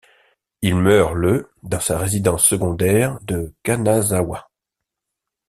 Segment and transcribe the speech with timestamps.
[0.63, 4.49] Il meurt le dans sa résidence secondaire de Kanazawa.